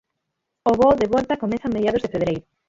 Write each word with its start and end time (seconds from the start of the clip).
O 0.69 0.71
voo 0.79 0.99
de 1.01 1.11
volta 1.13 1.41
comeza 1.43 1.65
a 1.67 1.73
mediados 1.75 2.01
de 2.03 2.11
febreiro. 2.13 2.45